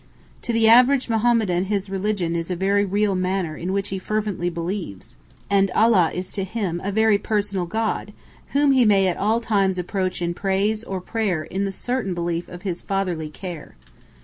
[0.41, 4.49] To the average Mohammedan his religion is a very real matter in which he fervently
[4.49, 5.15] believes,
[5.47, 8.11] and Allah is to him a very personal God,
[8.47, 12.47] whom he may at all times approach in praise or prayer in the certain belief
[12.49, 13.75] of His fatherly care.